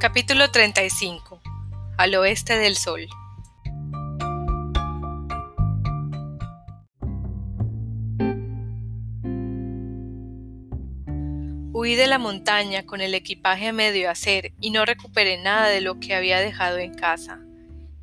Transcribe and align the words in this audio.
Capítulo 0.00 0.48
35 0.48 1.42
Al 1.96 2.14
oeste 2.14 2.56
del 2.56 2.76
sol 2.76 3.08
Huí 11.72 11.96
de 11.96 12.06
la 12.06 12.18
montaña 12.18 12.86
con 12.86 13.00
el 13.00 13.12
equipaje 13.14 13.66
a 13.66 13.72
medio 13.72 14.08
hacer 14.08 14.52
y 14.60 14.70
no 14.70 14.84
recuperé 14.84 15.42
nada 15.42 15.66
de 15.66 15.80
lo 15.80 15.98
que 15.98 16.14
había 16.14 16.38
dejado 16.38 16.78
en 16.78 16.94
casa. 16.94 17.40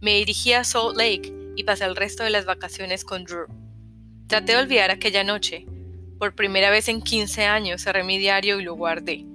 Me 0.02 0.16
dirigí 0.16 0.52
a 0.52 0.66
Salt 0.66 0.98
Lake 0.98 1.34
y 1.56 1.64
pasé 1.64 1.86
el 1.86 1.96
resto 1.96 2.26
de 2.26 2.30
las 2.30 2.44
vacaciones 2.44 3.06
con 3.06 3.24
Drew. 3.24 3.48
Traté 4.28 4.52
de 4.52 4.60
olvidar 4.60 4.92
aquella 4.92 5.24
noche. 5.24 5.66
Por 6.20 6.36
primera 6.36 6.70
vez 6.72 6.90
en 6.90 7.02
15 7.02 7.46
años 7.46 7.84
cerré 7.84 8.04
mi 8.04 8.18
diario 8.18 8.60
y 8.60 8.66
lo 8.66 8.74
guardé. 8.76 9.26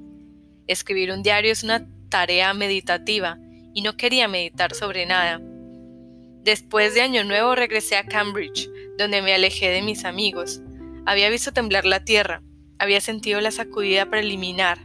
Escribir 0.66 1.10
un 1.10 1.22
diario 1.22 1.52
es 1.52 1.64
una 1.64 1.86
tarea 2.10 2.52
meditativa 2.52 3.38
y 3.72 3.82
no 3.82 3.96
quería 3.96 4.28
meditar 4.28 4.74
sobre 4.74 5.06
nada. 5.06 5.40
Después 6.42 6.94
de 6.94 7.02
Año 7.02 7.24
Nuevo 7.24 7.54
regresé 7.54 7.96
a 7.96 8.04
Cambridge, 8.04 8.68
donde 8.98 9.22
me 9.22 9.32
alejé 9.32 9.70
de 9.70 9.82
mis 9.82 10.04
amigos. 10.04 10.60
Había 11.06 11.30
visto 11.30 11.52
temblar 11.52 11.86
la 11.86 12.04
tierra 12.04 12.42
había 12.80 13.02
sentido 13.02 13.42
la 13.42 13.50
sacudida 13.50 14.06
preliminar. 14.06 14.78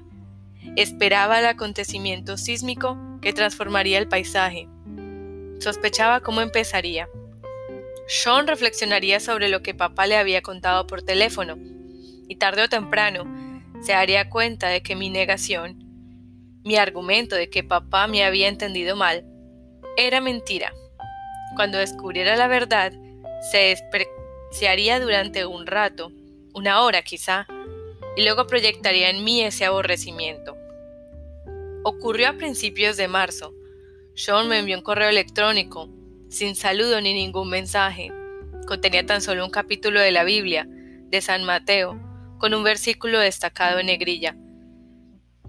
Esperaba 0.75 1.39
el 1.39 1.45
acontecimiento 1.45 2.35
sísmico 2.35 2.97
que 3.21 3.31
transformaría 3.31 3.97
el 3.97 4.09
paisaje. 4.09 4.67
Sospechaba 5.59 6.19
cómo 6.19 6.41
empezaría. 6.41 7.07
Sean 8.05 8.47
reflexionaría 8.47 9.21
sobre 9.21 9.47
lo 9.47 9.61
que 9.61 9.73
papá 9.73 10.07
le 10.07 10.17
había 10.17 10.41
contado 10.41 10.85
por 10.87 11.03
teléfono, 11.03 11.57
y 12.27 12.35
tarde 12.35 12.63
o 12.63 12.69
temprano 12.69 13.23
se 13.81 13.93
daría 13.93 14.29
cuenta 14.29 14.67
de 14.67 14.83
que 14.83 14.97
mi 14.97 15.09
negación, 15.09 15.84
mi 16.65 16.77
argumento 16.77 17.35
de 17.35 17.49
que 17.49 17.63
papá 17.63 18.07
me 18.07 18.25
había 18.25 18.47
entendido 18.47 18.95
mal, 18.95 19.23
era 19.97 20.19
mentira. 20.19 20.73
Cuando 21.55 21.77
descubriera 21.77 22.35
la 22.35 22.47
verdad, 22.47 22.91
se 23.51 23.75
despreciaría 24.49 24.99
durante 24.99 25.45
un 25.45 25.67
rato, 25.67 26.11
una 26.53 26.81
hora 26.81 27.03
quizá, 27.03 27.47
y 28.17 28.23
luego 28.23 28.47
proyectaría 28.47 29.11
en 29.11 29.23
mí 29.23 29.41
ese 29.41 29.63
aborrecimiento. 29.63 30.57
Ocurrió 31.83 32.29
a 32.29 32.33
principios 32.33 32.97
de 32.97 33.07
marzo. 33.07 33.53
Sean 34.15 34.49
me 34.49 34.57
envió 34.57 34.75
un 34.75 34.83
correo 34.83 35.09
electrónico, 35.09 35.87
sin 36.29 36.55
saludo 36.55 36.99
ni 36.99 37.13
ningún 37.13 37.49
mensaje. 37.49 38.11
Contenía 38.65 39.05
tan 39.05 39.21
solo 39.21 39.45
un 39.45 39.51
capítulo 39.51 39.99
de 39.99 40.11
la 40.11 40.23
Biblia, 40.23 40.67
de 40.67 41.21
San 41.21 41.43
Mateo, 41.43 41.99
con 42.39 42.55
un 42.55 42.63
versículo 42.63 43.19
destacado 43.19 43.77
en 43.79 43.85
negrilla. 43.85 44.35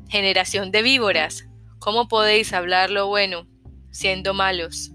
Generación 0.09 0.71
de 0.71 0.83
víboras, 0.83 1.49
¿cómo 1.81 2.07
podéis 2.07 2.53
hablar 2.53 2.91
lo 2.91 3.09
bueno, 3.09 3.49
siendo 3.91 4.35
malos? 4.35 4.93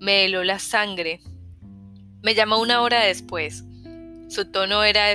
Me 0.00 0.24
heló 0.24 0.42
la 0.42 0.58
sangre. 0.58 1.20
Me 2.22 2.34
llamó 2.34 2.58
una 2.58 2.80
hora 2.80 3.04
después. 3.04 3.64
Su 4.28 4.50
tono 4.50 4.84
era 4.84 5.14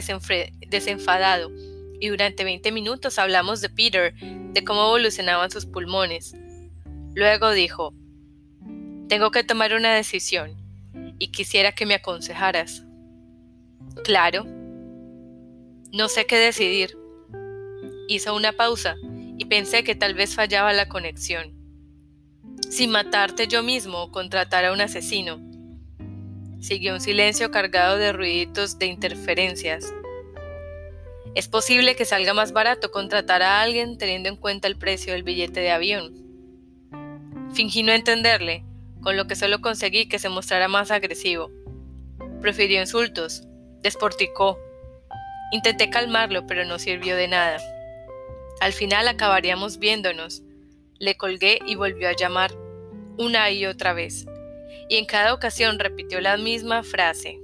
desenfadado 0.69 1.52
y 1.99 2.09
durante 2.09 2.44
20 2.44 2.72
minutos 2.72 3.17
hablamos 3.17 3.59
de 3.61 3.69
Peter, 3.69 4.13
de 4.13 4.63
cómo 4.63 4.83
evolucionaban 4.83 5.49
sus 5.49 5.66
pulmones. 5.66 6.35
Luego 7.16 7.49
dijo, 7.52 7.95
tengo 9.09 9.31
que 9.31 9.44
tomar 9.44 9.73
una 9.73 9.95
decisión 9.95 10.55
y 11.17 11.31
quisiera 11.31 11.72
que 11.72 11.88
me 11.88 11.95
aconsejaras. 11.95 12.85
Claro. 14.03 14.45
No 15.91 16.07
sé 16.07 16.27
qué 16.27 16.38
decidir. 16.38 17.00
Hizo 18.07 18.35
una 18.35 18.53
pausa 18.53 18.95
y 19.38 19.45
pensé 19.45 19.83
que 19.83 19.95
tal 19.95 20.13
vez 20.13 20.35
fallaba 20.35 20.73
la 20.73 20.88
conexión. 20.88 21.53
Si 22.69 22.88
matarte 22.88 23.47
yo 23.47 23.63
mismo 23.63 24.03
o 24.03 24.12
contratar 24.12 24.66
a 24.66 24.72
un 24.72 24.81
asesino. 24.81 25.39
Siguió 26.59 26.94
un 26.94 27.01
silencio 27.01 27.51
cargado 27.51 27.97
de 27.97 28.13
ruiditos 28.13 28.78
de 28.78 28.85
interferencias. 28.85 29.94
Es 31.34 31.47
posible 31.47 31.95
que 31.95 32.06
salga 32.06 32.34
más 32.34 32.51
barato 32.51 32.91
contratar 32.91 33.41
a 33.41 33.62
alguien 33.62 33.97
teniendo 33.97 34.29
en 34.29 34.35
cuenta 34.35 34.68
el 34.68 34.78
precio 34.78 35.13
del 35.13 35.23
billete 35.23 35.59
de 35.59 35.72
avión. 35.72 36.13
Fingí 37.53 37.83
no 37.83 37.94
entenderle, 37.94 38.63
con 39.01 39.18
lo 39.18 39.28
que 39.28 39.35
solo 39.35 39.62
conseguí 39.62 40.07
que 40.07 40.19
se 40.19 40.29
mostrara 40.29 40.68
más 40.68 40.91
agresivo. 40.91 41.50
Prefirió 42.41 42.79
insultos, 42.79 43.44
desporticó. 43.81 44.59
Intenté 45.51 45.89
calmarlo, 45.89 46.45
pero 46.47 46.66
no 46.66 46.79
sirvió 46.79 47.16
de 47.16 47.28
nada. 47.28 47.59
Al 48.61 48.72
final 48.72 49.09
acabaríamos 49.09 49.77
viéndonos. 49.77 50.41
Le 50.99 51.17
colgué 51.17 51.59
y 51.67 51.75
volvió 51.75 52.07
a 52.07 52.16
llamar, 52.16 52.53
una 53.17 53.51
y 53.51 53.66
otra 53.66 53.91
vez 53.91 54.25
y 54.91 54.97
en 54.97 55.05
cada 55.05 55.33
ocasión 55.33 55.79
repitió 55.79 56.19
la 56.19 56.35
misma 56.35 56.83
frase, 56.83 57.39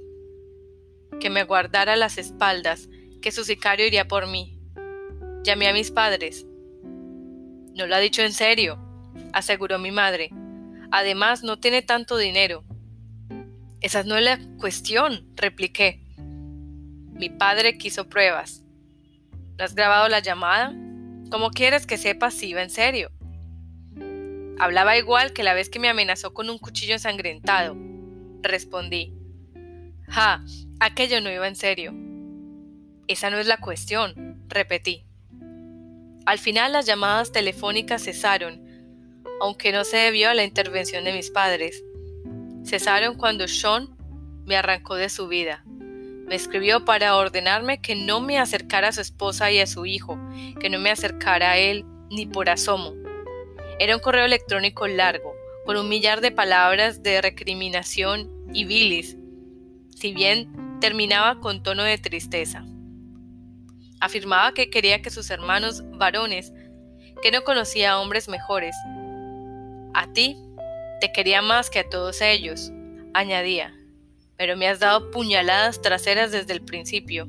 que 1.18 1.30
me 1.30 1.44
guardara 1.44 1.96
las 1.96 2.18
espaldas, 2.18 2.90
que 3.22 3.32
su 3.32 3.42
sicario 3.42 3.86
iría 3.86 4.06
por 4.06 4.26
mí. 4.26 4.58
Llamé 5.44 5.66
a 5.68 5.72
mis 5.72 5.90
padres. 5.90 6.46
No 7.74 7.86
lo 7.86 7.94
ha 7.94 8.00
dicho 8.00 8.20
en 8.20 8.34
serio, 8.34 8.78
aseguró 9.32 9.78
mi 9.78 9.90
madre. 9.90 10.30
Además, 10.90 11.42
no 11.42 11.58
tiene 11.58 11.80
tanto 11.80 12.18
dinero. 12.18 12.64
Esa 13.80 14.02
no 14.02 14.16
es 14.16 14.24
la 14.24 14.38
cuestión, 14.58 15.26
repliqué. 15.34 16.02
Mi 16.18 17.30
padre 17.30 17.78
quiso 17.78 18.10
pruebas. 18.10 18.62
¿No 19.56 19.64
has 19.64 19.74
grabado 19.74 20.08
la 20.08 20.20
llamada? 20.20 20.74
¿Cómo 21.30 21.50
quieres 21.50 21.86
que 21.86 21.98
sepa 21.98 22.30
si 22.30 22.48
iba 22.48 22.62
en 22.62 22.70
serio? 22.70 23.10
Hablaba 24.58 24.96
igual 24.96 25.34
que 25.34 25.42
la 25.42 25.52
vez 25.52 25.68
que 25.68 25.78
me 25.78 25.90
amenazó 25.90 26.32
con 26.32 26.48
un 26.48 26.58
cuchillo 26.58 26.94
ensangrentado. 26.94 27.76
Respondí. 28.42 29.12
Ja, 30.08 30.42
aquello 30.80 31.20
no 31.20 31.30
iba 31.30 31.46
en 31.46 31.54
serio. 31.54 31.92
Esa 33.08 33.28
no 33.28 33.38
es 33.38 33.46
la 33.46 33.58
cuestión, 33.58 34.42
repetí. 34.48 35.04
Al 36.24 36.38
final 36.38 36.72
las 36.72 36.86
llamadas 36.86 37.30
telefónicas 37.30 38.04
cesaron, 38.04 38.62
aunque 39.40 39.70
no 39.70 39.84
se 39.84 39.98
debió 39.98 40.30
a 40.30 40.34
la 40.34 40.44
intervención 40.44 41.04
de 41.04 41.12
mis 41.12 41.30
padres. 41.30 41.84
Cesaron 42.64 43.16
cuando 43.16 43.48
Sean 43.48 43.96
me 44.46 44.56
arrancó 44.56 44.94
de 44.94 45.10
su 45.10 45.28
vida. 45.28 45.62
Me 46.28 46.34
escribió 46.34 46.84
para 46.84 47.16
ordenarme 47.16 47.80
que 47.80 47.94
no 47.94 48.20
me 48.20 48.38
acercara 48.38 48.88
a 48.88 48.92
su 48.92 49.00
esposa 49.00 49.50
y 49.50 49.60
a 49.60 49.66
su 49.66 49.86
hijo, 49.86 50.18
que 50.60 50.70
no 50.70 50.78
me 50.78 50.90
acercara 50.90 51.52
a 51.52 51.58
él 51.58 51.84
ni 52.10 52.26
por 52.26 52.48
asomo, 52.50 52.92
era 53.80 53.94
un 53.94 54.02
correo 54.02 54.24
electrónico 54.24 54.88
largo, 54.88 55.36
con 55.64 55.76
un 55.76 55.88
millar 55.88 56.20
de 56.20 56.32
palabras 56.32 57.02
de 57.02 57.20
recriminación 57.22 58.28
y 58.52 58.64
bilis, 58.64 59.16
si 59.94 60.12
bien 60.12 60.80
terminaba 60.80 61.38
con 61.40 61.62
tono 61.62 61.84
de 61.84 61.96
tristeza. 61.96 62.64
Afirmaba 64.00 64.52
que 64.52 64.68
quería 64.68 65.00
que 65.00 65.10
sus 65.10 65.30
hermanos 65.30 65.84
varones, 65.92 66.52
que 67.22 67.30
no 67.30 67.42
conocía 67.44 67.92
a 67.92 68.00
hombres 68.00 68.28
mejores, 68.28 68.74
a 69.94 70.12
ti 70.12 70.36
te 71.00 71.12
quería 71.12 71.40
más 71.40 71.70
que 71.70 71.78
a 71.78 71.88
todos 71.88 72.20
ellos, 72.20 72.72
añadía, 73.14 73.72
pero 74.38 74.56
me 74.56 74.68
has 74.68 74.78
dado 74.78 75.10
puñaladas 75.10 75.82
traseras 75.82 76.32
desde 76.32 76.54
el 76.54 76.64
principio. 76.64 77.28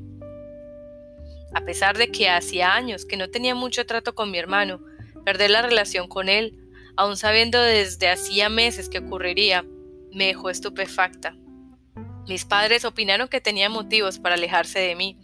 A 1.52 1.60
pesar 1.62 1.98
de 1.98 2.10
que 2.10 2.30
hacía 2.30 2.74
años 2.74 3.04
que 3.04 3.16
no 3.16 3.28
tenía 3.28 3.54
mucho 3.54 3.84
trato 3.84 4.14
con 4.14 4.30
mi 4.30 4.38
hermano, 4.38 4.80
Perder 5.24 5.50
la 5.50 5.62
relación 5.62 6.08
con 6.08 6.28
él, 6.28 6.58
aun 6.96 7.16
sabiendo 7.16 7.60
desde 7.60 8.08
hacía 8.08 8.48
meses 8.48 8.88
que 8.88 8.98
ocurriría, 8.98 9.64
me 10.12 10.26
dejó 10.26 10.50
estupefacta. 10.50 11.36
Mis 12.26 12.44
padres 12.44 12.84
opinaron 12.84 13.28
que 13.28 13.40
tenía 13.40 13.68
motivos 13.68 14.18
para 14.18 14.36
alejarse 14.36 14.78
de 14.78 14.94
mí. 14.94 15.18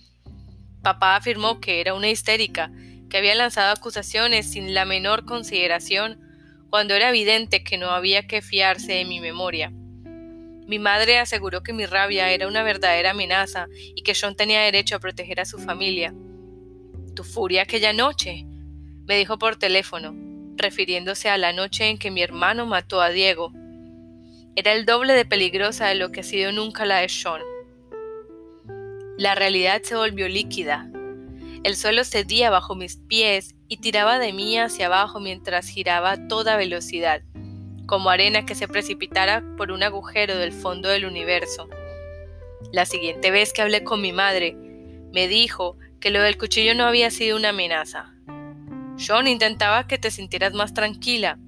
Papá 0.83 1.17
afirmó 1.17 1.61
que 1.61 1.81
era 1.81 1.95
una 1.95 2.09
histérica, 2.09 2.71
que 3.09 3.19
había 3.19 3.35
lanzado 3.35 3.73
acusaciones 3.73 4.51
sin 4.51 4.75
la 4.75 4.85
menor 4.85 5.25
consideración, 5.25 6.21
cuando 6.69 6.95
era 6.95 7.09
evidente 7.09 7.65
que 7.65 7.79
no 7.79 7.91
había 7.91 8.27
que 8.27 8.43
fiarse 8.43 8.93
de 8.93 9.05
mi 9.05 9.21
memoria. 9.21 9.73
Mi 10.67 10.81
madre 10.81 11.19
aseguró 11.19 11.63
que 11.63 11.73
mi 11.73 11.87
rabia 11.87 12.31
era 12.33 12.49
una 12.49 12.65
verdadera 12.65 13.13
amenaza 13.13 13.69
y 13.95 14.03
que 14.03 14.15
Sean 14.15 14.35
tenía 14.35 14.63
derecho 14.63 14.97
a 14.97 14.99
proteger 15.01 15.41
a 15.41 15.45
su 15.45 15.59
familia. 15.59 16.13
Tu 17.15 17.23
furia 17.23 17.63
aquella 17.63 17.93
noche, 17.93 18.45
me 19.07 19.17
dijo 19.17 19.39
por 19.39 19.57
teléfono, 19.57 20.15
refiriéndose 20.57 21.29
a 21.29 21.39
la 21.39 21.53
noche 21.53 21.89
en 21.89 21.99
que 21.99 22.11
mi 22.11 22.21
hermano 22.21 22.67
mató 22.67 23.01
a 23.01 23.11
Diego. 23.11 23.53
Era 24.57 24.73
el 24.73 24.87
doble 24.87 25.13
de 25.13 25.25
peligrosa 25.25 25.87
de 25.87 25.95
lo 25.95 26.11
que 26.11 26.21
ha 26.21 26.25
sido 26.25 26.51
nunca 26.51 26.85
la 26.85 26.99
de 26.99 27.09
Sean. 27.09 27.43
La 29.17 29.37
realidad 29.37 29.83
se 29.83 29.95
volvió 29.95 30.29
líquida. 30.29 30.91
El 31.63 31.77
suelo 31.77 32.05
cedía 32.05 32.51
bajo 32.51 32.75
mis 32.75 32.97
pies 32.97 33.55
y 33.69 33.79
tiraba 33.79 34.19
de 34.19 34.33
mí 34.33 34.59
hacia 34.59 34.87
abajo 34.87 35.21
mientras 35.21 35.69
giraba 35.69 36.13
a 36.13 36.29
toda 36.29 36.57
velocidad, 36.57 37.23
como 37.87 38.11
arena 38.11 38.45
que 38.45 38.55
se 38.55 38.69
precipitara 38.69 39.43
por 39.57 39.71
un 39.71 39.83
agujero 39.83 40.37
del 40.37 40.53
fondo 40.53 40.89
del 40.89 41.07
universo. 41.07 41.69
La 42.73 42.85
siguiente 42.85 43.31
vez 43.31 43.53
que 43.53 43.63
hablé 43.63 43.85
con 43.85 44.01
mi 44.01 44.13
madre, 44.13 44.57
me 45.13 45.29
dijo 45.29 45.77
que 46.01 46.11
lo 46.11 46.21
del 46.21 46.37
cuchillo 46.37 46.75
no 46.75 46.85
había 46.85 47.11
sido 47.11 47.37
una 47.37 47.51
amenaza, 47.51 48.17
Sean 48.97 49.29
intentaba 49.29 49.87
que 49.87 49.99
te 49.99 50.11
sintieras 50.11 50.55
más 50.55 50.73
tranquila, 50.73 51.39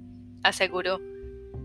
aseguró. 0.43 1.01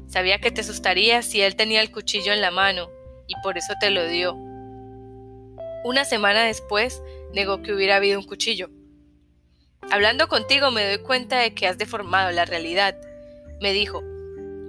Sabía 0.08 0.40
que 0.40 0.50
te 0.50 0.62
asustaría 0.62 1.22
si 1.22 1.42
él 1.42 1.58
tenía 1.58 1.81
el 1.81 1.92
cuchillo 1.92 2.31
en 2.31 2.40
la 2.40 2.52
mano, 2.52 2.90
y 3.28 3.36
por 3.44 3.58
eso 3.58 3.74
te 3.81 3.90
lo 3.90 4.08
dio. 4.08 4.34
Una 5.84 6.06
semana 6.06 6.46
después, 6.46 7.04
negó 7.34 7.62
que 7.62 7.74
hubiera 7.74 7.98
habido 7.98 8.18
un 8.18 8.26
cuchillo. 8.26 8.69
Hablando 9.92 10.30
contigo 10.30 10.72
me 10.72 10.88
doy 10.88 11.00
cuenta 11.00 11.40
de 11.40 11.54
que 11.54 11.68
has 11.68 11.78
deformado 11.78 12.31
la 12.31 12.46
realidad, 12.46 12.96
me 13.60 13.74
dijo. 13.74 14.02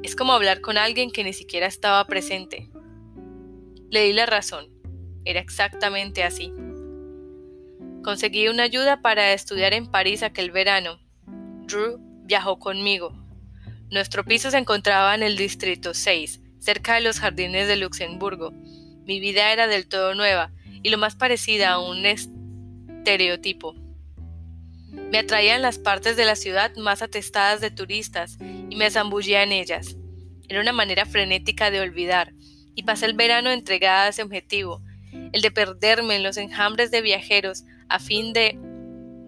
Es 0.04 0.14
como 0.14 0.34
hablar 0.34 0.60
con 0.60 0.76
alguien 0.76 1.10
que 1.10 1.24
ni 1.24 1.32
siquiera 1.32 1.66
estaba 1.66 2.06
presente. 2.06 2.68
Le 3.90 4.04
di 4.04 4.12
la 4.12 4.26
razón. 4.26 4.68
Era 5.24 5.40
exactamente 5.40 6.24
así. 6.24 6.52
Conseguí 8.02 8.48
una 8.48 8.64
ayuda 8.64 9.00
para 9.00 9.32
estudiar 9.32 9.72
en 9.72 9.90
París 9.90 10.22
aquel 10.22 10.50
verano. 10.50 10.98
Drew 11.66 11.96
viajó 12.26 12.58
conmigo. 12.58 13.14
Nuestro 13.90 14.26
piso 14.26 14.50
se 14.50 14.58
encontraba 14.58 15.14
en 15.14 15.22
el 15.22 15.38
distrito 15.38 15.94
6, 15.94 16.42
cerca 16.58 16.96
de 16.96 17.00
los 17.00 17.18
jardines 17.18 17.66
de 17.66 17.76
Luxemburgo. 17.76 18.50
Mi 19.06 19.20
vida 19.20 19.54
era 19.54 19.68
del 19.68 19.88
todo 19.88 20.14
nueva 20.14 20.52
y 20.82 20.90
lo 20.90 20.98
más 20.98 21.16
parecida 21.16 21.72
a 21.72 21.78
un 21.78 22.04
estereotipo. 22.04 23.74
Me 25.10 25.18
atraían 25.18 25.62
las 25.62 25.78
partes 25.78 26.16
de 26.16 26.24
la 26.24 26.36
ciudad 26.36 26.74
más 26.76 27.02
atestadas 27.02 27.60
de 27.60 27.70
turistas 27.70 28.38
y 28.40 28.76
me 28.76 28.90
zambullía 28.90 29.42
en 29.42 29.52
ellas. 29.52 29.96
Era 30.48 30.60
una 30.60 30.72
manera 30.72 31.06
frenética 31.06 31.70
de 31.70 31.80
olvidar, 31.80 32.32
y 32.74 32.82
pasé 32.82 33.06
el 33.06 33.14
verano 33.14 33.50
entregada 33.50 34.04
a 34.04 34.08
ese 34.08 34.22
objetivo, 34.22 34.82
el 35.32 35.40
de 35.40 35.50
perderme 35.50 36.16
en 36.16 36.22
los 36.22 36.36
enjambres 36.36 36.90
de 36.90 37.02
viajeros 37.02 37.64
a 37.88 37.98
fin 37.98 38.32
de 38.32 38.58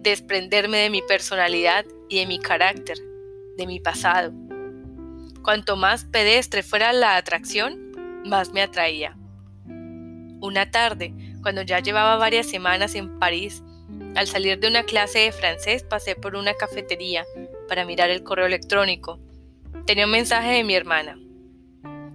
desprenderme 0.01 0.77
de 0.77 0.89
mi 0.89 1.01
personalidad 1.01 1.85
y 2.09 2.19
de 2.19 2.27
mi 2.27 2.39
carácter, 2.39 2.97
de 3.57 3.67
mi 3.67 3.79
pasado. 3.79 4.33
Cuanto 5.43 5.75
más 5.75 6.05
pedestre 6.05 6.63
fuera 6.63 6.93
la 6.93 7.15
atracción, 7.15 7.91
más 8.25 8.51
me 8.51 8.61
atraía. 8.61 9.17
Una 10.41 10.69
tarde, 10.69 11.13
cuando 11.41 11.61
ya 11.61 11.79
llevaba 11.79 12.17
varias 12.17 12.47
semanas 12.47 12.95
en 12.95 13.17
París, 13.19 13.63
al 14.17 14.27
salir 14.27 14.59
de 14.59 14.67
una 14.67 14.83
clase 14.83 15.19
de 15.19 15.31
francés 15.31 15.83
pasé 15.83 16.15
por 16.15 16.35
una 16.35 16.53
cafetería 16.55 17.25
para 17.69 17.85
mirar 17.85 18.09
el 18.09 18.23
correo 18.23 18.47
electrónico. 18.47 19.19
Tenía 19.85 20.05
un 20.05 20.11
mensaje 20.11 20.51
de 20.51 20.63
mi 20.65 20.75
hermana. 20.75 21.17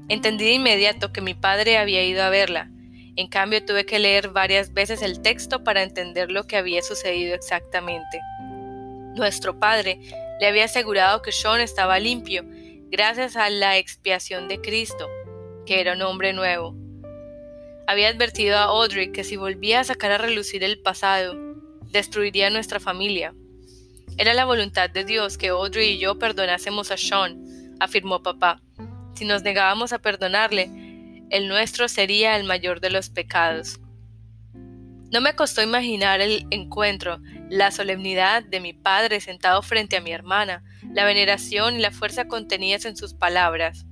Entendí 0.08 0.44
de 0.44 0.52
inmediato 0.52 1.12
que 1.12 1.22
mi 1.22 1.32
padre 1.32 1.78
había 1.78 2.04
ido 2.04 2.22
a 2.22 2.28
verla 2.28 2.72
en 3.14 3.28
cambio, 3.28 3.62
tuve 3.64 3.84
que 3.84 3.98
leer 3.98 4.28
varias 4.28 4.72
veces 4.72 5.02
el 5.02 5.20
texto 5.20 5.62
para 5.64 5.82
entender 5.82 6.30
lo 6.30 6.46
que 6.46 6.56
había 6.56 6.80
sucedido 6.80 7.34
exactamente. 7.34 8.20
Nuestro 9.14 9.58
padre 9.58 10.00
le 10.40 10.46
había 10.46 10.64
asegurado 10.64 11.20
que 11.20 11.30
Sean 11.30 11.60
estaba 11.60 11.98
limpio 11.98 12.42
gracias 12.90 13.36
a 13.36 13.50
la 13.50 13.76
expiación 13.76 14.48
de 14.48 14.60
Cristo, 14.62 15.10
que 15.66 15.80
era 15.80 15.92
un 15.92 16.02
hombre 16.02 16.32
nuevo. 16.32 16.74
Había 17.86 18.08
advertido 18.08 18.56
a 18.56 18.64
Audrey 18.64 19.12
que 19.12 19.24
si 19.24 19.36
volvía 19.36 19.80
a 19.80 19.84
sacar 19.84 20.12
a 20.12 20.18
relucir 20.18 20.64
el 20.64 20.80
pasado, 20.80 21.36
destruiría 21.92 22.50
nuestra 22.50 22.80
familia. 22.80 23.34
Era 24.18 24.34
la 24.34 24.44
voluntad 24.44 24.90
de 24.90 25.04
Dios 25.04 25.38
que 25.38 25.48
Audrey 25.48 25.92
y 25.92 25.98
yo 25.98 26.18
perdonásemos 26.18 26.90
a 26.90 26.96
Sean, 26.96 27.76
afirmó 27.80 28.22
papá. 28.22 28.60
Si 29.14 29.24
nos 29.24 29.42
negábamos 29.42 29.92
a 29.92 30.00
perdonarle, 30.00 30.70
el 31.30 31.48
nuestro 31.48 31.88
sería 31.88 32.36
el 32.36 32.44
mayor 32.44 32.80
de 32.80 32.90
los 32.90 33.08
pecados. 33.08 33.78
No 35.12 35.20
me 35.20 35.34
costó 35.34 35.62
imaginar 35.62 36.20
el 36.20 36.46
encuentro, 36.50 37.20
la 37.50 37.70
solemnidad 37.70 38.42
de 38.42 38.60
mi 38.60 38.72
padre 38.72 39.20
sentado 39.20 39.62
frente 39.62 39.96
a 39.96 40.00
mi 40.00 40.10
hermana, 40.10 40.64
la 40.92 41.04
veneración 41.04 41.76
y 41.76 41.80
la 41.80 41.90
fuerza 41.90 42.26
contenidas 42.26 42.86
en 42.86 42.96
sus 42.96 43.12
palabras. 43.12 43.84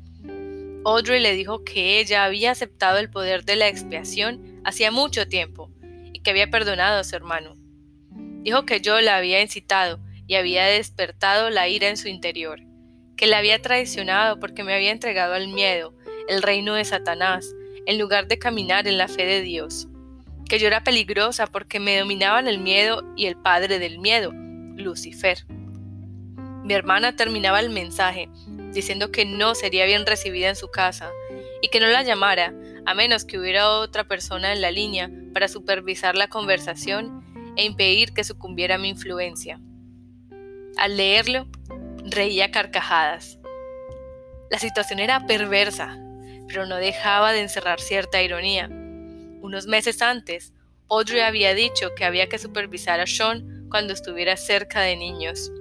Audrey 0.85 1.21
le 1.21 1.35
dijo 1.35 1.63
que 1.63 2.01
ella 2.01 2.25
había 2.25 2.53
aceptado 2.53 2.99
el 2.99 3.11
poder 3.11 3.45
de 3.45 3.57
la 3.57 3.69
expiación 3.69 4.63
hacía 4.65 4.91
mucho 4.91 5.29
tiempo 5.29 5.71
y 6.13 6.21
que 6.21 6.31
había 6.31 6.51
perdonado 6.51 6.99
a 6.99 7.05
su 7.05 7.17
hermano. 7.17 7.55
Dijo 8.43 8.65
que 8.65 8.81
yo 8.81 9.01
la 9.01 9.17
había 9.17 9.43
incitado 9.43 10.01
y 10.27 10.37
había 10.37 10.65
despertado 10.67 11.51
la 11.51 11.69
ira 11.69 11.89
en 11.89 11.97
su 11.97 12.09
interior, 12.09 12.61
que 13.17 13.27
la 13.27 13.39
había 13.39 13.61
traicionado 13.61 14.41
porque 14.41 14.65
me 14.65 14.75
había 14.75 14.93
entregado 14.93 15.35
al 15.35 15.49
miedo, 15.49 15.95
el 16.29 16.43
reino 16.43 16.75
de 16.75 16.85
Satanás, 16.85 17.55
en 17.87 17.99
lugar 17.99 18.29
de 18.29 18.39
caminar 18.39 18.87
en 18.87 18.97
la 18.97 19.09
fe 19.09 19.27
de 19.27 19.43
Dios. 19.43 19.89
Que 20.49 20.59
yo 20.59 20.67
era 20.67 20.85
peligrosa 20.85 21.47
porque 21.47 21.81
me 21.81 21.99
dominaban 21.99 22.49
el 22.49 22.59
miedo 22.59 23.03
y 23.17 23.27
el 23.27 23.37
padre 23.37 23.79
del 23.79 23.99
miedo, 23.99 24.33
Lucifer. 24.33 25.45
Mi 26.65 26.75
hermana 26.75 27.17
terminaba 27.17 27.61
el 27.61 27.71
mensaje 27.71 28.29
diciendo 28.73 29.11
que 29.11 29.25
no 29.25 29.55
sería 29.55 29.85
bien 29.85 30.07
recibida 30.07 30.49
en 30.49 30.57
su 30.57 30.69
casa 30.69 31.11
y 31.61 31.69
que 31.69 31.81
no 31.81 31.89
la 31.89 32.03
llamara 32.03 32.55
a 32.87 32.95
menos 32.95 33.25
que 33.25 33.39
hubiera 33.39 33.69
otra 33.69 34.05
persona 34.05 34.53
en 34.53 34.61
la 34.61 34.71
línea 34.71 35.11
para 35.35 35.49
supervisar 35.49 36.17
la 36.17 36.29
conversación 36.29 37.25
e 37.57 37.65
impedir 37.65 38.13
que 38.13 38.25
sucumbiera 38.25 38.79
mi 38.79 38.89
influencia. 38.89 39.61
Al 40.77 40.97
leerlo, 40.97 41.47
reía 42.05 42.51
carcajadas. 42.51 43.39
La 44.51 44.59
situación 44.59 44.99
era 44.99 45.27
perversa, 45.27 45.99
pero 46.49 46.67
no 46.67 46.77
dejaba 46.77 47.33
de 47.33 47.41
encerrar 47.41 47.81
cierta 47.81 48.23
ironía. 48.23 48.69
Unos 49.41 49.67
meses 49.67 50.03
antes, 50.03 50.53
Audrey 50.89 51.21
había 51.21 51.55
dicho 51.55 51.95
que 51.95 52.05
había 52.05 52.29
que 52.29 52.39
supervisar 52.39 52.99
a 53.01 53.07
Sean 53.07 53.67
cuando 53.71 53.93
estuviera 53.93 54.37
cerca 54.37 54.81
de 54.81 54.97
niños. 54.97 55.53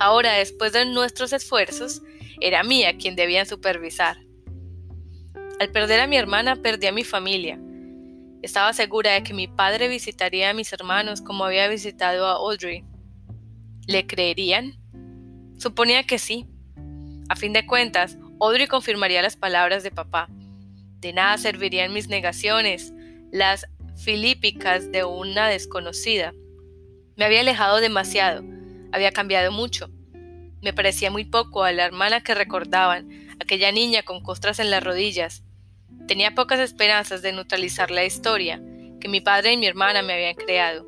Ahora, 0.00 0.32
después 0.34 0.72
de 0.72 0.86
nuestros 0.86 1.32
esfuerzos, 1.32 2.02
era 2.40 2.62
mía 2.62 2.96
quien 2.96 3.16
debían 3.16 3.46
supervisar. 3.46 4.16
Al 5.60 5.70
perder 5.70 6.00
a 6.00 6.06
mi 6.06 6.16
hermana, 6.16 6.56
perdí 6.56 6.86
a 6.86 6.92
mi 6.92 7.04
familia. 7.04 7.58
Estaba 8.42 8.72
segura 8.72 9.12
de 9.12 9.22
que 9.22 9.34
mi 9.34 9.48
padre 9.48 9.88
visitaría 9.88 10.50
a 10.50 10.54
mis 10.54 10.72
hermanos 10.72 11.22
como 11.22 11.44
había 11.44 11.68
visitado 11.68 12.26
a 12.26 12.32
Audrey. 12.32 12.84
¿Le 13.86 14.06
creerían? 14.06 14.78
Suponía 15.58 16.04
que 16.04 16.18
sí. 16.18 16.46
A 17.28 17.36
fin 17.36 17.52
de 17.52 17.66
cuentas, 17.66 18.18
Audrey 18.40 18.66
confirmaría 18.66 19.22
las 19.22 19.36
palabras 19.36 19.82
de 19.82 19.90
papá. 19.90 20.28
De 21.00 21.12
nada 21.12 21.38
servirían 21.38 21.92
mis 21.92 22.08
negaciones, 22.08 22.92
las 23.32 23.66
filípicas 23.96 24.92
de 24.92 25.04
una 25.04 25.48
desconocida. 25.48 26.34
Me 27.16 27.24
había 27.24 27.40
alejado 27.40 27.80
demasiado, 27.80 28.44
había 28.92 29.12
cambiado 29.12 29.50
mucho. 29.50 29.88
Me 30.60 30.72
parecía 30.72 31.10
muy 31.10 31.24
poco 31.24 31.64
a 31.64 31.72
la 31.72 31.84
hermana 31.84 32.22
que 32.22 32.34
recordaban, 32.34 33.08
aquella 33.40 33.72
niña 33.72 34.02
con 34.02 34.22
costras 34.22 34.58
en 34.58 34.70
las 34.70 34.82
rodillas. 34.82 35.42
Tenía 36.06 36.34
pocas 36.34 36.60
esperanzas 36.60 37.22
de 37.22 37.32
neutralizar 37.32 37.90
la 37.90 38.04
historia 38.04 38.60
que 39.00 39.08
mi 39.08 39.20
padre 39.20 39.52
y 39.52 39.56
mi 39.56 39.66
hermana 39.66 40.02
me 40.02 40.14
habían 40.14 40.34
creado. 40.34 40.86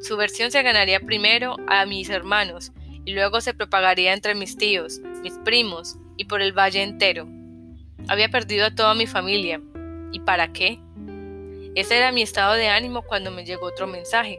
Su 0.00 0.16
versión 0.16 0.50
se 0.50 0.62
ganaría 0.62 1.00
primero 1.00 1.56
a 1.66 1.86
mis 1.86 2.10
hermanos 2.10 2.72
y 3.04 3.12
luego 3.12 3.40
se 3.40 3.54
propagaría 3.54 4.12
entre 4.12 4.34
mis 4.34 4.56
tíos, 4.56 5.00
mis 5.22 5.34
primos 5.44 5.96
y 6.16 6.24
por 6.24 6.42
el 6.42 6.52
valle 6.52 6.82
entero. 6.82 7.26
Había 8.08 8.28
perdido 8.28 8.66
a 8.66 8.74
toda 8.74 8.94
mi 8.94 9.06
familia. 9.06 9.60
¿Y 10.12 10.20
para 10.20 10.52
qué? 10.52 10.78
Ese 11.74 11.96
era 11.96 12.12
mi 12.12 12.22
estado 12.22 12.54
de 12.54 12.68
ánimo 12.68 13.02
cuando 13.02 13.30
me 13.30 13.44
llegó 13.44 13.66
otro 13.66 13.86
mensaje. 13.86 14.38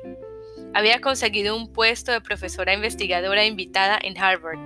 Había 0.73 1.01
conseguido 1.01 1.55
un 1.55 1.71
puesto 1.71 2.11
de 2.11 2.21
profesora 2.21 2.73
investigadora 2.73 3.45
invitada 3.45 3.99
en 4.01 4.17
Harvard. 4.17 4.59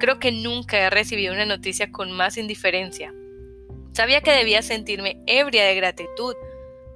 Creo 0.00 0.18
que 0.18 0.32
nunca 0.32 0.78
he 0.78 0.90
recibido 0.90 1.34
una 1.34 1.44
noticia 1.44 1.90
con 1.90 2.12
más 2.12 2.38
indiferencia. 2.38 3.12
Sabía 3.98 4.20
que 4.20 4.30
debía 4.30 4.62
sentirme 4.62 5.20
ebria 5.26 5.64
de 5.64 5.74
gratitud 5.74 6.36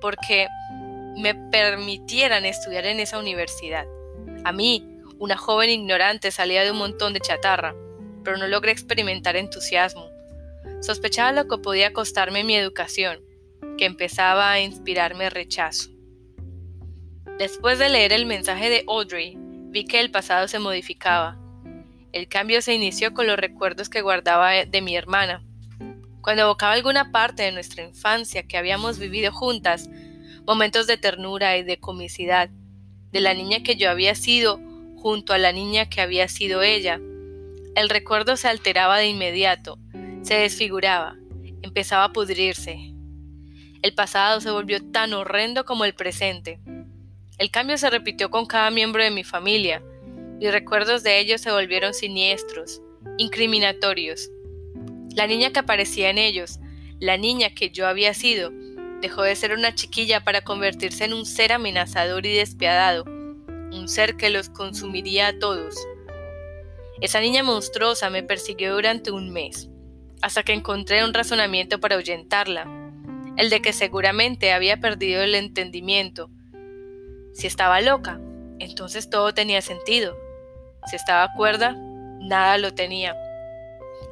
porque 0.00 0.46
me 1.16 1.34
permitieran 1.34 2.44
estudiar 2.44 2.86
en 2.86 3.00
esa 3.00 3.18
universidad. 3.18 3.88
A 4.44 4.52
mí, 4.52 4.88
una 5.18 5.36
joven 5.36 5.68
ignorante 5.68 6.30
salía 6.30 6.62
de 6.62 6.70
un 6.70 6.78
montón 6.78 7.12
de 7.12 7.18
chatarra 7.18 7.74
pero 8.22 8.36
no 8.36 8.46
logré 8.46 8.70
experimentar 8.70 9.34
entusiasmo. 9.34 10.08
Sospechaba 10.80 11.32
lo 11.32 11.48
que 11.48 11.58
podía 11.58 11.92
costarme 11.92 12.44
mi 12.44 12.54
educación, 12.54 13.18
que 13.76 13.84
empezaba 13.84 14.52
a 14.52 14.60
inspirarme 14.60 15.28
rechazo. 15.28 15.90
Después 17.36 17.80
de 17.80 17.88
leer 17.88 18.12
el 18.12 18.26
mensaje 18.26 18.70
de 18.70 18.84
Audrey, 18.86 19.36
vi 19.36 19.86
que 19.86 19.98
el 19.98 20.12
pasado 20.12 20.46
se 20.46 20.60
modificaba. 20.60 21.36
El 22.12 22.28
cambio 22.28 22.62
se 22.62 22.74
inició 22.74 23.12
con 23.12 23.26
los 23.26 23.40
recuerdos 23.40 23.88
que 23.88 24.02
guardaba 24.02 24.52
de 24.52 24.82
mi 24.82 24.94
hermana. 24.94 25.44
Cuando 26.22 26.42
evocaba 26.42 26.72
alguna 26.72 27.10
parte 27.10 27.42
de 27.42 27.52
nuestra 27.52 27.84
infancia 27.84 28.44
que 28.44 28.56
habíamos 28.56 28.98
vivido 28.98 29.32
juntas, 29.32 29.90
momentos 30.46 30.86
de 30.86 30.96
ternura 30.96 31.56
y 31.58 31.64
de 31.64 31.78
comicidad, 31.78 32.48
de 33.10 33.20
la 33.20 33.34
niña 33.34 33.62
que 33.62 33.76
yo 33.76 33.90
había 33.90 34.14
sido 34.14 34.60
junto 34.96 35.32
a 35.32 35.38
la 35.38 35.52
niña 35.52 35.88
que 35.88 36.00
había 36.00 36.28
sido 36.28 36.62
ella, 36.62 37.00
el 37.74 37.88
recuerdo 37.88 38.36
se 38.36 38.48
alteraba 38.48 38.98
de 38.98 39.08
inmediato, 39.08 39.78
se 40.22 40.34
desfiguraba, 40.34 41.16
empezaba 41.62 42.04
a 42.04 42.12
pudrirse. 42.12 42.78
El 43.82 43.94
pasado 43.94 44.40
se 44.40 44.50
volvió 44.50 44.78
tan 44.92 45.12
horrendo 45.14 45.64
como 45.64 45.84
el 45.84 45.94
presente. 45.94 46.60
El 47.38 47.50
cambio 47.50 47.76
se 47.78 47.90
repitió 47.90 48.30
con 48.30 48.46
cada 48.46 48.70
miembro 48.70 49.02
de 49.02 49.10
mi 49.10 49.24
familia. 49.24 49.82
Mis 50.38 50.52
recuerdos 50.52 51.02
de 51.02 51.18
ellos 51.18 51.40
se 51.40 51.50
volvieron 51.50 51.94
siniestros, 51.94 52.80
incriminatorios. 53.18 54.30
La 55.14 55.26
niña 55.26 55.52
que 55.52 55.58
aparecía 55.58 56.10
en 56.10 56.18
ellos, 56.18 56.58
la 56.98 57.16
niña 57.16 57.50
que 57.50 57.70
yo 57.70 57.86
había 57.86 58.14
sido, 58.14 58.50
dejó 59.02 59.22
de 59.22 59.36
ser 59.36 59.52
una 59.52 59.74
chiquilla 59.74 60.24
para 60.24 60.42
convertirse 60.42 61.04
en 61.04 61.12
un 61.12 61.26
ser 61.26 61.52
amenazador 61.52 62.24
y 62.24 62.34
despiadado, 62.34 63.04
un 63.04 63.88
ser 63.88 64.16
que 64.16 64.30
los 64.30 64.48
consumiría 64.48 65.28
a 65.28 65.38
todos. 65.38 65.74
Esa 67.00 67.20
niña 67.20 67.42
monstruosa 67.42 68.08
me 68.10 68.22
persiguió 68.22 68.74
durante 68.74 69.10
un 69.10 69.30
mes, 69.30 69.68
hasta 70.22 70.44
que 70.44 70.52
encontré 70.52 71.04
un 71.04 71.12
razonamiento 71.12 71.80
para 71.80 71.96
ahuyentarla, 71.96 72.66
el 73.36 73.50
de 73.50 73.60
que 73.60 73.72
seguramente 73.72 74.52
había 74.52 74.78
perdido 74.78 75.22
el 75.22 75.34
entendimiento. 75.34 76.30
Si 77.34 77.46
estaba 77.46 77.80
loca, 77.80 78.20
entonces 78.60 79.10
todo 79.10 79.34
tenía 79.34 79.60
sentido. 79.62 80.16
Si 80.86 80.96
estaba 80.96 81.32
cuerda, 81.36 81.76
nada 82.20 82.56
lo 82.58 82.72
tenía. 82.72 83.16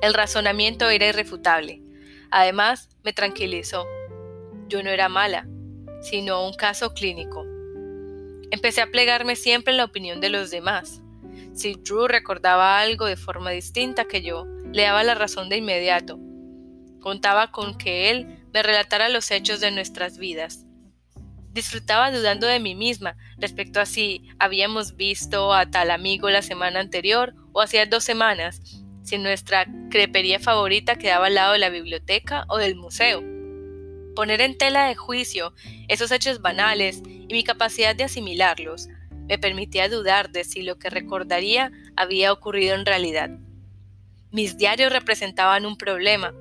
El 0.00 0.14
razonamiento 0.14 0.88
era 0.88 1.08
irrefutable. 1.08 1.82
Además, 2.30 2.88
me 3.02 3.12
tranquilizó. 3.12 3.86
Yo 4.68 4.82
no 4.82 4.88
era 4.88 5.08
mala, 5.08 5.46
sino 6.00 6.46
un 6.46 6.54
caso 6.54 6.94
clínico. 6.94 7.44
Empecé 8.50 8.80
a 8.80 8.90
plegarme 8.90 9.36
siempre 9.36 9.72
en 9.72 9.76
la 9.76 9.84
opinión 9.84 10.20
de 10.20 10.30
los 10.30 10.50
demás. 10.50 11.02
Si 11.54 11.74
Drew 11.74 12.08
recordaba 12.08 12.80
algo 12.80 13.04
de 13.04 13.16
forma 13.16 13.50
distinta 13.50 14.06
que 14.06 14.22
yo, 14.22 14.46
le 14.72 14.82
daba 14.82 15.04
la 15.04 15.14
razón 15.14 15.48
de 15.50 15.58
inmediato. 15.58 16.18
Contaba 17.00 17.52
con 17.52 17.76
que 17.76 18.10
él 18.10 18.44
me 18.54 18.62
relatara 18.62 19.08
los 19.08 19.30
hechos 19.30 19.60
de 19.60 19.70
nuestras 19.70 20.16
vidas. 20.16 20.64
Disfrutaba 21.52 22.10
dudando 22.10 22.46
de 22.46 22.60
mí 22.60 22.74
misma 22.74 23.16
respecto 23.36 23.80
a 23.80 23.86
si 23.86 24.28
habíamos 24.38 24.96
visto 24.96 25.52
a 25.52 25.66
tal 25.70 25.90
amigo 25.90 26.30
la 26.30 26.42
semana 26.42 26.80
anterior 26.80 27.34
o 27.52 27.60
hacía 27.60 27.86
dos 27.86 28.04
semanas, 28.04 28.79
si 29.02 29.18
nuestra 29.18 29.66
crepería 29.90 30.38
favorita 30.38 30.96
quedaba 30.96 31.26
al 31.26 31.34
lado 31.34 31.52
de 31.52 31.58
la 31.58 31.68
biblioteca 31.70 32.44
o 32.48 32.58
del 32.58 32.76
museo. 32.76 33.22
Poner 34.14 34.40
en 34.40 34.58
tela 34.58 34.86
de 34.86 34.94
juicio 34.94 35.54
esos 35.88 36.10
hechos 36.10 36.42
banales 36.42 37.02
y 37.06 37.32
mi 37.32 37.44
capacidad 37.44 37.94
de 37.94 38.04
asimilarlos 38.04 38.88
me 39.28 39.38
permitía 39.38 39.88
dudar 39.88 40.30
de 40.30 40.44
si 40.44 40.62
lo 40.62 40.78
que 40.78 40.90
recordaría 40.90 41.70
había 41.96 42.32
ocurrido 42.32 42.74
en 42.74 42.84
realidad. 42.84 43.30
Mis 44.32 44.58
diarios 44.58 44.92
representaban 44.92 45.66
un 45.66 45.76
problema. 45.76 46.34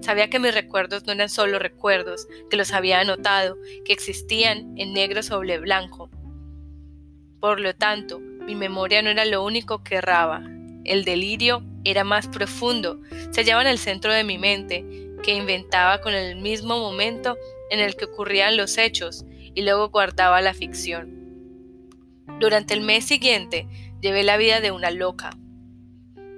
Sabía 0.00 0.30
que 0.30 0.38
mis 0.38 0.54
recuerdos 0.54 1.04
no 1.04 1.12
eran 1.12 1.28
solo 1.28 1.58
recuerdos, 1.58 2.26
que 2.50 2.56
los 2.56 2.72
había 2.72 3.00
anotado, 3.00 3.58
que 3.84 3.92
existían 3.92 4.74
en 4.78 4.94
negro 4.94 5.22
sobre 5.22 5.58
blanco. 5.58 6.10
Por 7.40 7.60
lo 7.60 7.74
tanto, 7.74 8.18
mi 8.18 8.54
memoria 8.54 9.02
no 9.02 9.10
era 9.10 9.24
lo 9.24 9.44
único 9.44 9.84
que 9.84 9.96
erraba. 9.96 10.42
El 10.84 11.04
delirio 11.04 11.62
era 11.84 12.04
más 12.04 12.28
profundo, 12.28 13.00
se 13.30 13.40
hallaba 13.40 13.62
en 13.62 13.68
el 13.68 13.78
centro 13.78 14.12
de 14.12 14.24
mi 14.24 14.38
mente, 14.38 14.84
que 15.22 15.34
inventaba 15.34 16.00
con 16.00 16.14
el 16.14 16.36
mismo 16.36 16.78
momento 16.78 17.36
en 17.70 17.80
el 17.80 17.96
que 17.96 18.06
ocurrían 18.06 18.56
los 18.56 18.78
hechos 18.78 19.24
y 19.54 19.62
luego 19.62 19.90
guardaba 19.90 20.40
la 20.40 20.54
ficción. 20.54 21.20
Durante 22.38 22.74
el 22.74 22.80
mes 22.80 23.04
siguiente 23.04 23.68
llevé 24.00 24.22
la 24.22 24.36
vida 24.36 24.60
de 24.60 24.70
una 24.70 24.90
loca. 24.90 25.30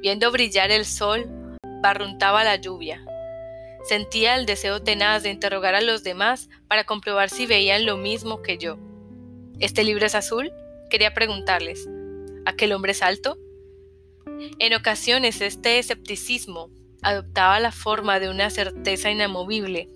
Viendo 0.00 0.32
brillar 0.32 0.70
el 0.70 0.84
sol, 0.84 1.26
barruntaba 1.80 2.44
la 2.44 2.56
lluvia. 2.56 3.04
Sentía 3.84 4.36
el 4.36 4.46
deseo 4.46 4.82
tenaz 4.82 5.22
de 5.22 5.30
interrogar 5.30 5.74
a 5.74 5.80
los 5.80 6.02
demás 6.02 6.48
para 6.68 6.84
comprobar 6.84 7.30
si 7.30 7.46
veían 7.46 7.86
lo 7.86 7.96
mismo 7.96 8.42
que 8.42 8.58
yo. 8.58 8.78
¿Este 9.58 9.84
libro 9.84 10.06
es 10.06 10.14
azul? 10.14 10.50
Quería 10.90 11.14
preguntarles. 11.14 11.88
¿Aquel 12.44 12.72
hombre 12.72 12.92
es 12.92 13.02
alto? 13.02 13.38
En 14.58 14.74
ocasiones 14.74 15.40
este 15.40 15.78
escepticismo 15.78 16.70
adoptaba 17.02 17.60
la 17.60 17.72
forma 17.72 18.20
de 18.20 18.30
una 18.30 18.50
certeza 18.50 19.10
inamovible. 19.10 19.88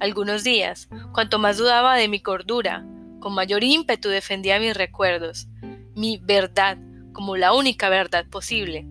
Algunos 0.00 0.44
días, 0.44 0.88
cuanto 1.12 1.38
más 1.38 1.58
dudaba 1.58 1.96
de 1.96 2.08
mi 2.08 2.20
cordura, 2.20 2.86
con 3.20 3.34
mayor 3.34 3.64
ímpetu 3.64 4.08
defendía 4.08 4.58
mis 4.58 4.76
recuerdos, 4.76 5.48
mi 5.94 6.18
verdad 6.18 6.78
como 7.12 7.36
la 7.36 7.52
única 7.52 7.88
verdad 7.88 8.26
posible. 8.30 8.86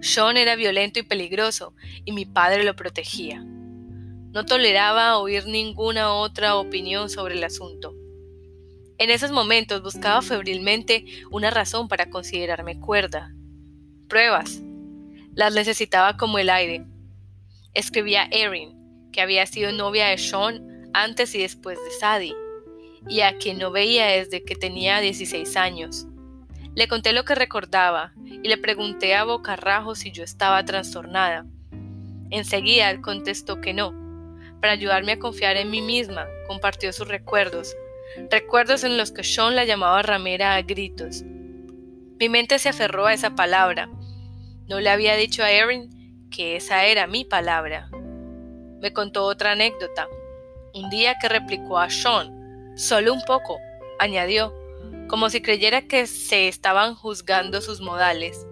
Sean 0.00 0.36
era 0.36 0.56
violento 0.56 0.98
y 0.98 1.02
peligroso, 1.02 1.74
y 2.04 2.12
mi 2.12 2.24
padre 2.24 2.64
lo 2.64 2.74
protegía. 2.74 3.44
No 3.44 4.44
toleraba 4.44 5.18
oír 5.18 5.46
ninguna 5.46 6.14
otra 6.14 6.56
opinión 6.56 7.10
sobre 7.10 7.34
el 7.34 7.44
asunto. 7.44 7.94
En 8.98 9.10
esos 9.10 9.30
momentos 9.30 9.82
buscaba 9.82 10.22
febrilmente 10.22 11.04
una 11.30 11.50
razón 11.50 11.88
para 11.88 12.10
considerarme 12.10 12.80
cuerda. 12.80 13.32
Pruebas. 14.08 14.60
Las 15.34 15.54
necesitaba 15.54 16.16
como 16.16 16.38
el 16.38 16.50
aire. 16.50 16.84
Escribía 17.74 18.28
Erin, 18.30 19.10
que 19.12 19.20
había 19.20 19.46
sido 19.46 19.70
novia 19.70 20.08
de 20.08 20.18
Sean 20.18 20.88
antes 20.94 21.34
y 21.34 21.38
después 21.38 21.78
de 21.78 21.90
Sadie 22.00 22.34
y 23.06 23.20
a 23.20 23.36
quien 23.36 23.58
no 23.58 23.70
veía 23.70 24.06
desde 24.06 24.42
que 24.44 24.56
tenía 24.56 25.00
16 25.00 25.56
años. 25.56 26.06
Le 26.74 26.88
conté 26.88 27.12
lo 27.12 27.24
que 27.24 27.34
recordaba 27.34 28.12
y 28.24 28.48
le 28.48 28.58
pregunté 28.58 29.14
a 29.14 29.24
bocarrajo 29.24 29.94
si 29.94 30.10
yo 30.10 30.24
estaba 30.24 30.64
trastornada. 30.64 31.46
Enseguida 32.30 33.00
contestó 33.00 33.60
que 33.60 33.74
no. 33.74 33.94
Para 34.60 34.72
ayudarme 34.72 35.12
a 35.12 35.18
confiar 35.18 35.56
en 35.56 35.70
mí 35.70 35.80
misma, 35.82 36.26
compartió 36.46 36.92
sus 36.92 37.08
recuerdos, 37.08 37.76
recuerdos 38.30 38.84
en 38.84 38.96
los 38.96 39.12
que 39.12 39.24
Sean 39.24 39.56
la 39.56 39.64
llamaba 39.64 40.02
ramera 40.02 40.54
a 40.54 40.62
gritos. 40.62 41.24
Mi 42.18 42.28
mente 42.28 42.58
se 42.58 42.68
aferró 42.68 43.06
a 43.06 43.14
esa 43.14 43.34
palabra. 43.34 43.88
No 44.66 44.80
le 44.80 44.90
había 44.90 45.14
dicho 45.16 45.42
a 45.42 45.50
Erin 45.50 46.28
que 46.30 46.56
esa 46.56 46.84
era 46.84 47.06
mi 47.06 47.24
palabra. 47.24 47.90
Me 48.80 48.92
contó 48.92 49.24
otra 49.24 49.52
anécdota. 49.52 50.08
Un 50.74 50.90
día 50.90 51.16
que 51.20 51.28
replicó 51.28 51.78
a 51.78 51.90
Sean 51.90 52.38
Solo 52.78 53.12
un 53.12 53.22
poco, 53.22 53.58
añadió, 53.98 54.54
como 55.08 55.30
si 55.30 55.40
creyera 55.40 55.82
que 55.82 56.06
se 56.06 56.46
estaban 56.46 56.94
juzgando 56.94 57.60
sus 57.60 57.80
modales. 57.80 58.46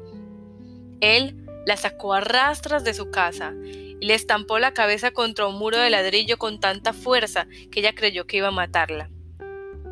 Él 1.00 1.46
la 1.64 1.76
sacó 1.76 2.12
a 2.12 2.20
rastras 2.20 2.82
de 2.82 2.92
su 2.92 3.12
casa 3.12 3.54
y 3.64 4.04
le 4.04 4.14
estampó 4.14 4.58
la 4.58 4.75
cabeza 4.75 5.12
contra 5.12 5.46
un 5.46 5.58
muro 5.58 5.78
de 5.78 5.90
ladrillo 5.90 6.38
con 6.38 6.58
tanta 6.58 6.92
fuerza 6.92 7.46
que 7.70 7.78
ella 7.78 7.94
creyó 7.94 8.26
que 8.26 8.38
iba 8.38 8.49
a 8.49 8.52
matarla. 8.52 9.11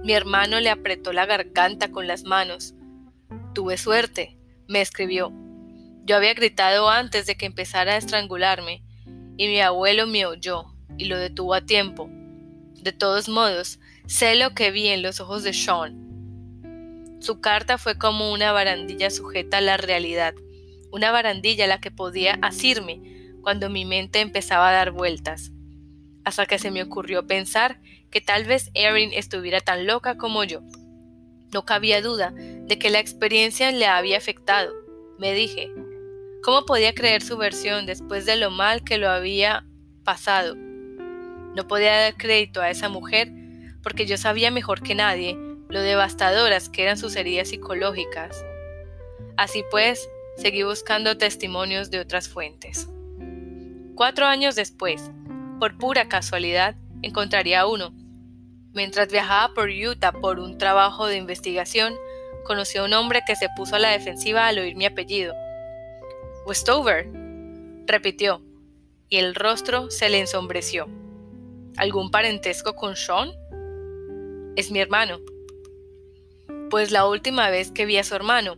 Mi 0.03 0.15
hermano 0.15 0.59
le 0.59 0.71
apretó 0.71 1.13
la 1.13 1.27
garganta 1.27 1.93
con 1.93 2.09
las 2.09 2.25
manos. 2.25 2.75
Tuve 3.55 3.77
suerte, 3.77 4.39
me 4.69 4.81
escribió. 4.81 5.33
Yo 6.05 6.17
había 6.17 6.35
gritado 6.35 6.91
antes 6.91 7.27
de 7.27 7.37
que 7.37 7.47
empezara 7.47 7.93
a 7.93 7.97
estrangularme, 7.97 8.83
y 9.37 9.47
mi 9.47 9.61
abuelo 9.61 10.07
me 10.07 10.27
oyó 10.27 10.67
y 10.97 11.07
lo 11.07 11.19
detuvo 11.19 11.55
a 11.55 11.67
tiempo. 11.67 12.09
De 12.83 12.93
todos 12.93 13.29
modos, 13.29 13.79
Sé 14.07 14.35
lo 14.35 14.55
que 14.55 14.71
vi 14.71 14.89
en 14.89 15.01
los 15.01 15.19
ojos 15.21 15.45
de 15.45 15.55
Sean. 15.55 17.17
Su 17.21 17.41
carta 17.41 17.79
fue 17.79 17.97
como 17.97 18.33
una 18.33 18.53
barandilla 18.53 19.09
sujeta 19.09 19.59
a 19.59 19.63
la 19.63 19.79
realidad, 19.79 20.35
una 20.93 21.11
barandilla 21.11 21.65
a 21.65 21.69
la 21.69 21.81
que 21.81 21.91
podía 21.91 22.39
asirme 22.43 23.01
cuando 23.41 23.71
mi 23.71 23.87
mente 23.87 24.21
empezaba 24.21 24.69
a 24.69 24.73
dar 24.73 24.91
vueltas, 24.91 25.53
hasta 26.23 26.45
que 26.45 26.59
se 26.59 26.71
me 26.71 26.83
ocurrió 26.83 27.27
pensar 27.27 27.81
que 28.11 28.21
tal 28.21 28.45
vez 28.45 28.71
Erin 28.75 29.11
estuviera 29.15 29.63
tan 29.63 29.87
loca 29.87 30.19
como 30.19 30.45
yo. 30.45 30.61
No 31.55 31.65
cabía 31.65 32.03
duda 32.03 32.35
de 32.67 32.79
que 32.79 32.91
la 32.91 33.01
experiencia 33.01 33.71
le 33.73 33.87
había 33.87 34.19
afectado. 34.19 34.73
Me 35.19 35.33
dije, 35.35 35.71
¿cómo 36.43 36.65
podía 36.67 36.95
creer 36.95 37.23
su 37.23 37.37
versión 37.37 37.87
después 37.87 38.27
de 38.27 38.37
lo 38.37 38.51
mal 38.51 38.85
que 38.85 38.99
lo 38.99 39.09
había 39.11 39.67
pasado? 40.05 40.55
No 40.57 41.69
podía 41.69 41.97
dar 41.97 42.17
crédito 42.17 42.61
a 42.61 42.71
esa 42.71 42.89
mujer 42.89 43.31
porque 43.83 44.07
yo 44.07 44.17
sabía 44.17 44.51
mejor 44.51 44.83
que 44.83 44.95
nadie 44.95 45.39
lo 45.69 45.81
devastadoras 45.81 46.69
que 46.69 46.83
eran 46.83 46.99
sus 46.99 47.17
heridas 47.17 47.49
psicológicas. 47.49 48.45
Así 49.37 49.65
pues, 49.71 50.09
seguí 50.37 50.63
buscando 50.63 51.19
testimonios 51.19 51.91
de 51.91 52.01
otras 52.01 52.29
fuentes. 52.29 52.89
Cuatro 53.95 54.27
años 54.27 54.57
después, 54.57 55.11
por 55.61 55.77
pura 55.79 56.09
casualidad, 56.09 56.77
encontraría 57.03 57.67
uno. 57.67 57.95
Mientras 58.73 59.11
viajaba 59.11 59.55
por 59.55 59.69
Utah 59.69 60.13
por 60.13 60.41
un 60.41 60.59
trabajo 60.59 61.07
de 61.07 61.17
investigación, 61.17 61.95
conocí 62.45 62.79
a 62.79 62.85
un 62.85 62.93
hombre 62.93 63.23
que 63.27 63.37
se 63.37 63.49
puso 63.57 63.77
a 63.77 63.79
la 63.79 63.91
defensiva 63.91 64.47
al 64.47 64.59
oír 64.59 64.77
mi 64.77 64.87
apellido. 64.87 65.35
Westover, 66.47 67.09
repitió, 67.87 68.43
y 69.09 69.17
el 69.17 69.35
rostro 69.35 69.91
se 69.91 70.09
le 70.09 70.21
ensombreció. 70.21 70.89
¿Algún 71.77 72.11
parentesco 72.11 72.75
con 72.75 72.97
Sean? 72.97 73.31
Es 74.57 74.71
mi 74.71 74.81
hermano. 74.81 75.19
Pues 76.71 76.91
la 76.91 77.07
última 77.07 77.51
vez 77.51 77.73
que 77.73 77.87
vi 77.87 77.97
a 77.99 78.05
su 78.05 78.15
hermano, 78.15 78.57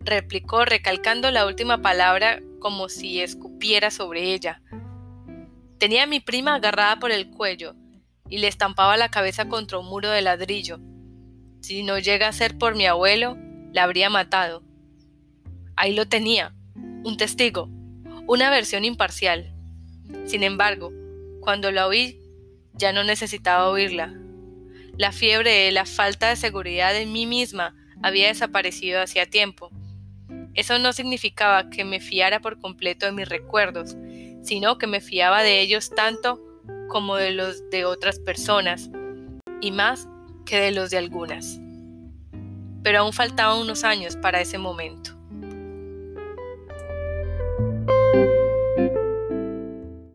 replicó 0.00 0.64
recalcando 0.64 1.30
la 1.30 1.46
última 1.46 1.82
palabra 1.82 2.40
como 2.58 2.88
si 2.88 3.20
escupiera 3.20 3.90
sobre 3.90 4.32
ella. 4.32 4.62
Tenía 5.78 6.04
a 6.04 6.06
mi 6.06 6.20
prima 6.20 6.54
agarrada 6.54 6.96
por 6.96 7.10
el 7.10 7.30
cuello 7.30 7.74
y 8.28 8.38
le 8.38 8.48
estampaba 8.48 8.96
la 8.96 9.10
cabeza 9.10 9.48
contra 9.48 9.78
un 9.78 9.86
muro 9.86 10.10
de 10.10 10.22
ladrillo. 10.22 10.78
Si 11.60 11.82
no 11.82 11.98
llega 11.98 12.28
a 12.28 12.32
ser 12.32 12.58
por 12.58 12.74
mi 12.74 12.86
abuelo, 12.86 13.36
La 13.72 13.84
habría 13.84 14.10
matado. 14.10 14.64
Ahí 15.76 15.94
lo 15.94 16.08
tenía, 16.08 16.52
un 17.04 17.16
testigo, 17.16 17.68
una 18.26 18.50
versión 18.50 18.84
imparcial. 18.84 19.54
Sin 20.24 20.42
embargo, 20.42 20.92
cuando 21.40 21.70
la 21.70 21.86
oí, 21.86 22.20
ya 22.74 22.92
no 22.92 23.04
necesitaba 23.04 23.68
oírla. 23.68 24.12
La 24.96 25.12
fiebre 25.12 25.52
de 25.52 25.70
la 25.70 25.86
falta 25.86 26.30
de 26.30 26.36
seguridad 26.36 26.96
en 26.96 27.12
mí 27.12 27.26
misma 27.26 27.76
había 28.02 28.26
desaparecido 28.26 29.00
hacía 29.00 29.26
tiempo. 29.26 29.70
Eso 30.54 30.78
no 30.78 30.92
significaba 30.92 31.70
que 31.70 31.84
me 31.84 32.00
fiara 32.00 32.40
por 32.40 32.58
completo 32.58 33.06
de 33.06 33.12
mis 33.12 33.28
recuerdos, 33.28 33.96
sino 34.42 34.78
que 34.78 34.86
me 34.86 35.00
fiaba 35.00 35.42
de 35.42 35.60
ellos 35.60 35.90
tanto 35.90 36.40
como 36.88 37.16
de 37.16 37.30
los 37.30 37.70
de 37.70 37.84
otras 37.84 38.18
personas, 38.18 38.90
y 39.60 39.70
más 39.70 40.08
que 40.50 40.60
de 40.60 40.72
los 40.72 40.90
de 40.90 40.98
algunas. 40.98 41.60
Pero 42.82 42.98
aún 42.98 43.12
faltaban 43.12 43.58
unos 43.58 43.84
años 43.84 44.16
para 44.16 44.40
ese 44.40 44.58
momento. 44.58 45.19